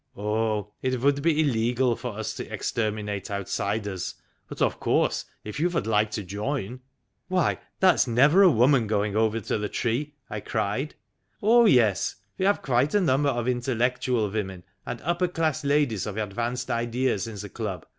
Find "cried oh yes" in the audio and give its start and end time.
10.39-12.15